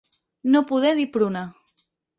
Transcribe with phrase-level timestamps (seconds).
[0.55, 1.47] No poder dir pruna.